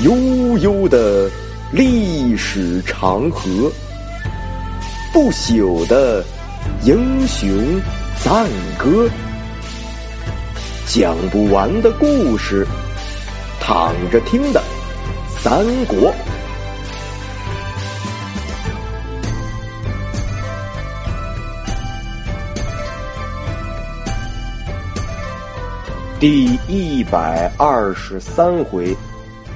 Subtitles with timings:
[0.00, 1.28] 悠悠的
[1.72, 3.68] 历史长河，
[5.12, 6.24] 不朽的
[6.84, 7.50] 英雄
[8.22, 8.46] 赞
[8.78, 9.10] 歌，
[10.86, 12.64] 讲不完的故事，
[13.60, 14.62] 躺着听的
[15.40, 16.14] 三国。
[26.20, 28.96] 第一百二十三回。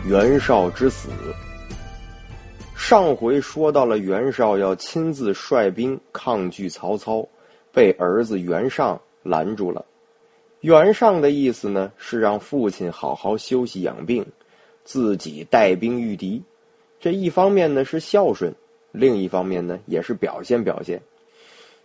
[0.04, 1.10] 袁绍之死。
[2.76, 7.28] 上回说到了袁绍要亲自率兵抗拒曹操，
[7.72, 9.84] 被儿子袁尚拦住了。
[10.60, 14.26] 袁尚的意思呢，是让父亲好好休息养病，
[14.82, 16.42] 自己带兵御敌。
[16.98, 18.56] 这一方面呢是孝顺，
[18.90, 21.02] 另一方面呢也是表现表现。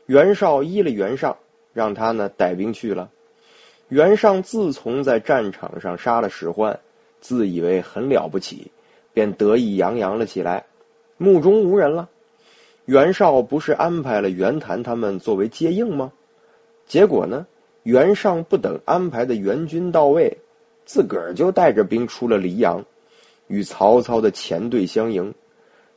[0.07, 1.38] 袁绍依了袁尚，
[1.71, 3.12] 让他呢带兵去了。
[3.90, 6.79] 袁尚自从在战场上杀了史涣。
[7.20, 8.71] 自以为很了不起，
[9.13, 10.65] 便得意洋洋了起来，
[11.18, 12.09] 目中无人了。
[12.85, 16.13] 袁绍不是安排了袁谭他们作为接应吗？
[16.85, 17.48] 结果呢，
[17.84, 20.37] 袁尚不等安排的援军到位，
[20.85, 22.85] 自个儿就带着兵出了黎阳，
[23.48, 25.34] 与曹操的前队相迎。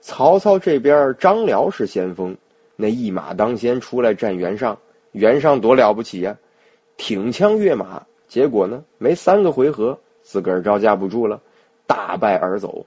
[0.00, 2.38] 曹操这边张辽是先锋，
[2.74, 4.78] 那一马当先出来战袁尚。
[5.12, 6.38] 袁尚多了不起呀，
[6.96, 10.00] 挺枪跃马，结果呢，没三个回合。
[10.30, 11.40] 自个儿招架不住了，
[11.88, 12.86] 大败而走。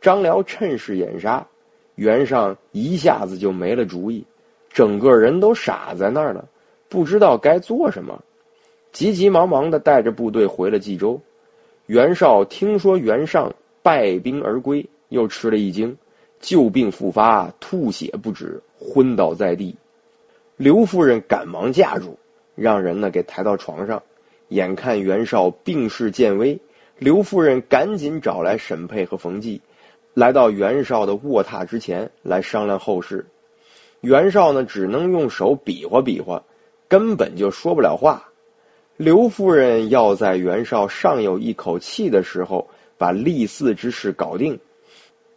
[0.00, 1.48] 张辽趁势掩杀，
[1.96, 4.24] 袁尚一下子就没了主意，
[4.70, 6.44] 整个人都傻在那儿了，
[6.88, 8.22] 不知道该做什么，
[8.92, 11.22] 急急忙忙的带着部队回了冀州。
[11.86, 15.98] 袁绍听说袁尚败兵而归，又吃了一惊，
[16.38, 19.74] 旧病复发，吐血不止，昏倒在地。
[20.56, 22.16] 刘夫人赶忙架住，
[22.54, 24.04] 让人呢给抬到床上。
[24.54, 26.60] 眼看袁绍病势渐危，
[26.96, 29.60] 刘夫人赶紧找来沈佩和冯骥，
[30.14, 33.26] 来到袁绍的卧榻之前来商量后事。
[34.00, 36.44] 袁绍呢，只能用手比划比划，
[36.86, 38.28] 根本就说不了话。
[38.96, 44.60] 刘夫人要在袁绍尚有一口气的时候把立嗣之事搞定，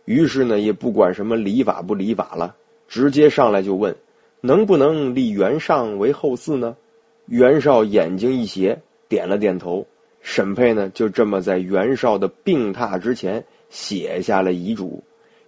[0.06, 2.56] 于是呢，也不管什么礼法不礼法了，
[2.88, 3.96] 直接上来就问：
[4.42, 6.78] 能不能立袁尚为后嗣呢？
[7.26, 8.84] 袁绍眼睛一斜。
[9.10, 9.88] 点了点头，
[10.22, 15.04] 沈佩呢就这么在袁绍的病榻之前写下了遗嘱。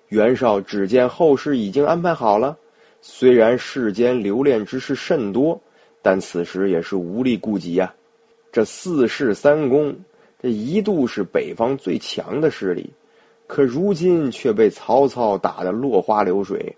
[0.08, 2.58] 袁绍只见后事已经安排好了，
[3.02, 5.62] 虽然世间留恋之事甚多，
[6.02, 7.94] 但此时也是无力顾及呀。
[8.52, 10.00] 这四世三公，
[10.41, 12.94] 这一度是北方最强的势力，
[13.46, 16.76] 可如今却被曹操打得落花流水，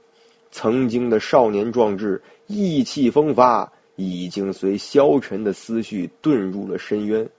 [0.52, 3.72] 曾经的少年壮志、意气风发。
[3.96, 7.30] 已经随消沉的思绪遁入了深渊，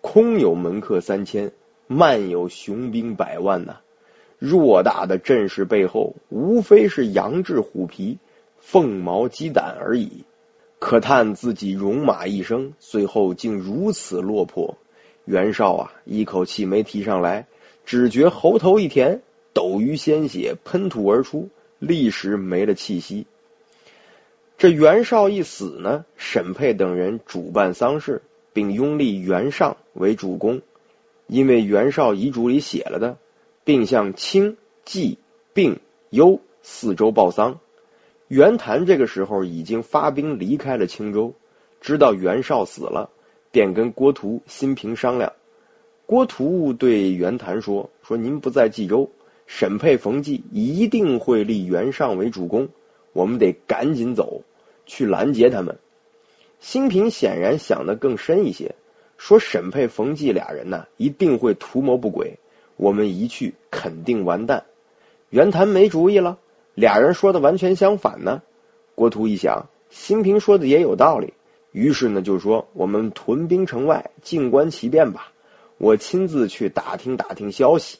[0.00, 1.52] 空有门客三千，
[1.86, 3.80] 漫有雄兵百万呐。
[4.40, 8.18] 偌大的阵势背后，无非是羊脂虎皮、
[8.58, 10.24] 凤毛鸡胆而已。
[10.78, 14.78] 可叹自己戎马一生，最后竟如此落魄。
[15.26, 17.46] 袁绍啊，一口气没提上来，
[17.84, 19.20] 只觉喉头一甜，
[19.52, 23.26] 斗鱼鲜血喷吐而出，立时没了气息。
[24.60, 28.20] 这袁绍一死呢，沈佩等人主办丧事，
[28.52, 30.60] 并拥立袁尚为主公。
[31.26, 33.16] 因为袁绍遗嘱里写了的，
[33.64, 35.16] 并向清、冀、
[35.54, 37.58] 并、幽四州报丧。
[38.28, 41.32] 袁谭这个时候已经发兵离开了青州，
[41.80, 43.08] 知道袁绍死了，
[43.50, 45.32] 便跟郭图、辛平商量。
[46.04, 49.10] 郭图对袁谭说：“说您不在冀州，
[49.46, 52.68] 沈佩、冯骥一定会立袁尚为主公，
[53.14, 54.42] 我们得赶紧走。”
[54.90, 55.78] 去拦截他们，
[56.58, 58.74] 新平显然想的更深一些，
[59.16, 62.40] 说沈佩、冯骥俩人呢一定会图谋不轨，
[62.76, 64.64] 我们一去肯定完蛋。
[65.28, 66.38] 袁谭没主意了，
[66.74, 68.42] 俩人说的完全相反呢。
[68.96, 71.34] 郭图一想，新平说的也有道理，
[71.70, 75.30] 于是呢就说我们屯兵城外，静观其变吧，
[75.78, 77.98] 我亲自去打听打听消息。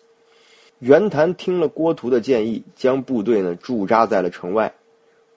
[0.81, 4.75] 袁谭听了郭图的建议，将部队呢驻扎在了城外。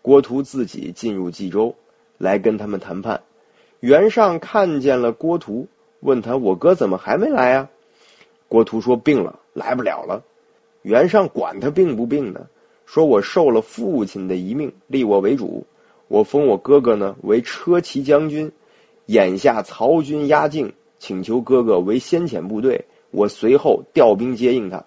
[0.03, 1.75] 郭图自己进入冀州
[2.17, 3.21] 来跟他们谈判。
[3.79, 5.67] 袁尚看见了郭图，
[6.01, 7.69] 问他：“我哥怎么还没来啊？”
[8.49, 10.23] 郭图说：“病了，来不了了。”
[10.83, 12.47] 袁尚管他病不病呢，
[12.85, 15.65] 说：“我受了父亲的遗命，立我为主，
[16.09, 18.51] 我封我哥哥呢为车骑将军。
[19.05, 24.83] 眼下曹军压境，请求哥哥为先遣部队，我随后调兵接应他。”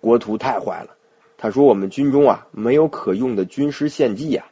[0.00, 0.95] 郭图太坏了。
[1.38, 4.46] 他说：“我们军中啊，没有可用的军师献计呀。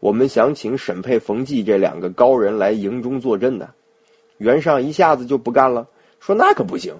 [0.00, 3.70] 我们想请沈佩、冯骥这两个高人来营中坐镇的。”
[4.36, 5.86] 袁尚一下子就不干了，
[6.18, 6.96] 说：“那可不行！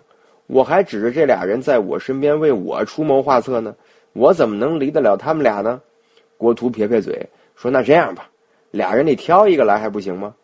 [0.46, 3.76] 我还指着这俩人在我身边为我出谋划策呢，
[4.12, 5.80] 我怎么能离得了他们俩呢？
[6.36, 8.30] 郭图撇撇嘴说：“那这样吧，
[8.70, 10.34] 俩人你挑一个来还不行吗？”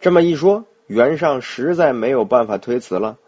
[0.00, 3.18] 这么一说，袁尚实在没有办法推辞了，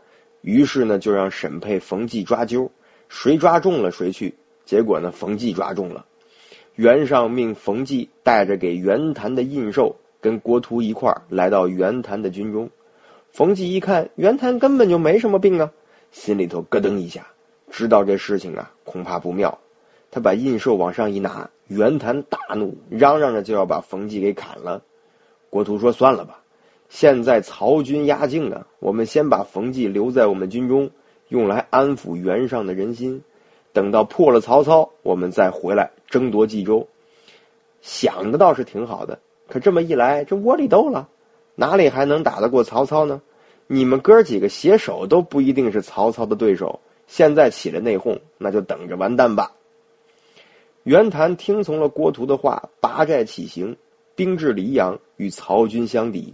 [0.40, 2.70] 于是呢，就让沈佩、冯骥抓阄，
[3.08, 4.36] 谁抓中了谁去。
[4.66, 6.04] 结果呢，冯骥抓中了。
[6.74, 12.68] 袁尚命冯骥带着给袁谭的印绶，跟郭图一块儿来到袁谭的军中。
[13.30, 15.72] 冯骥一看袁谭根本就没什么病啊，
[16.10, 17.28] 心里头咯噔一下，
[17.70, 19.58] 知道这事情啊恐怕不妙。
[20.10, 24.82] 他把印绶往上一拿，袁谭大怒，嚷嚷着就要把冯骥给砍了。
[25.48, 26.42] 郭图说：“算了吧，
[26.88, 30.90] 现在曹军压境啊，我们先把冯骥留在我们军中，
[31.28, 33.22] 用来安抚袁尚的人心。”
[33.76, 36.88] 等到破了曹操，我们再回来争夺冀州。
[37.82, 39.18] 想的倒是挺好的，
[39.48, 41.10] 可这么一来，这窝里斗了，
[41.56, 43.20] 哪里还能打得过曹操呢？
[43.66, 46.80] 你们哥几个携手都不一定是曹操的对手。
[47.06, 49.52] 现在起了内讧，那就等着完蛋吧。
[50.82, 53.76] 袁谭听从了郭图的话，拔寨起行，
[54.14, 56.32] 兵至黎阳，与曹军相敌。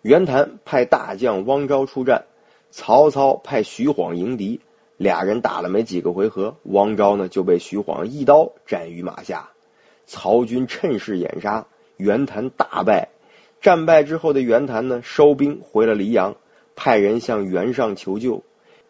[0.00, 2.26] 袁谭派大将汪昭出战，
[2.70, 4.60] 曹操派徐晃迎敌。
[4.96, 9.50] 俩人打了没几个回合，汪昭呢就被徐晃一刀斩于马下。
[10.06, 13.08] 曹军趁势掩杀，袁谭大败。
[13.60, 16.36] 战败之后的袁谭呢，收兵回了黎阳，
[16.76, 18.42] 派人向袁尚求救。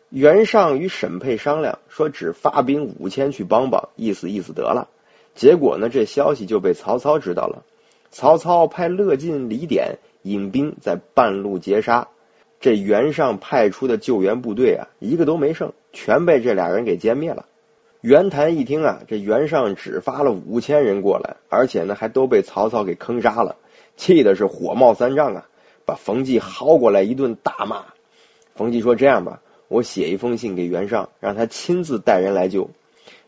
[0.08, 4.88] 袁尚与沈佩商量，说只发兵五千去帮帮，意思意思得了。
[5.34, 7.64] 结果呢，这消息就被曹操知道了。
[8.10, 12.08] 曹操派乐进、李典引兵在半路截杀。
[12.64, 17.44] 这袁尚派出的救援部队啊，一个都没剩，全被这俩人给歼灭了。
[18.00, 23.56] 袁谭一听啊，这袁尚只发了五千人过来，而且呢还都被曹操给坑杀了，
[23.98, 25.46] 气的是火冒三丈啊，
[25.84, 27.84] 把冯骥薅过来一顿大骂。
[28.54, 32.70] 冯骥说：“这样吧，我写一封信给袁尚，让他亲自带人来救。”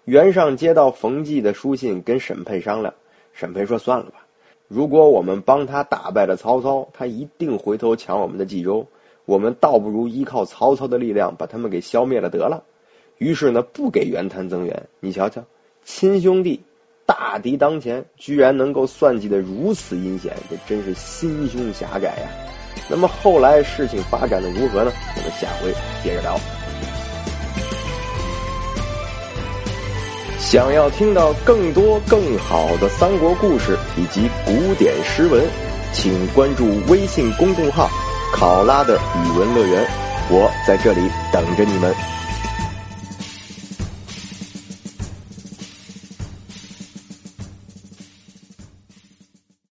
[0.07, 2.95] 袁尚接到冯骥的书信，跟沈佩商量。
[3.35, 4.27] 沈佩说：“算了吧，
[4.67, 8.87] 如果我们帮他打败了曹操，他一定回头抢我们的冀州。”
[9.27, 12.63] 我们倒不如依靠曹操的力量把他们给消灭了得了。
[13.19, 14.89] 于是呢，不给袁谭增援。
[15.01, 15.45] 你瞧瞧，
[15.85, 16.63] 亲兄弟
[17.07, 22.29] 大敌当前，居然能够算计的如此阴险，这真是心胸狭窄呀。
[22.89, 24.93] 那么后来事情发展的如何呢？
[25.17, 25.75] 我们下回
[26.05, 26.39] 接着聊。
[30.39, 35.45] 想要听到更多更好的三国故事以及古典诗文，
[35.93, 37.89] 请关注微信公众号。
[38.33, 39.87] 考拉的语文乐园，
[40.29, 42.16] 我在这里等着你们。